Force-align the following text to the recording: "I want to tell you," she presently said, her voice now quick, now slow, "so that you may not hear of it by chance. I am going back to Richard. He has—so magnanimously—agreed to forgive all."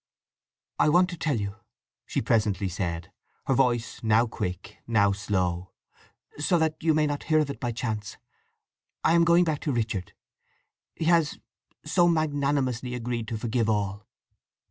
"I 0.79 0.89
want 0.89 1.11
to 1.11 1.15
tell 1.15 1.39
you," 1.39 1.57
she 2.07 2.23
presently 2.23 2.67
said, 2.69 3.11
her 3.45 3.53
voice 3.53 4.01
now 4.01 4.25
quick, 4.25 4.79
now 4.87 5.11
slow, 5.11 5.73
"so 6.39 6.57
that 6.57 6.81
you 6.81 6.95
may 6.95 7.05
not 7.05 7.25
hear 7.25 7.37
of 7.37 7.51
it 7.51 7.59
by 7.59 7.71
chance. 7.71 8.17
I 9.03 9.13
am 9.13 9.23
going 9.23 9.43
back 9.43 9.59
to 9.59 9.71
Richard. 9.71 10.13
He 10.95 11.05
has—so 11.05 12.07
magnanimously—agreed 12.07 13.27
to 13.27 13.37
forgive 13.37 13.69
all." 13.69 14.07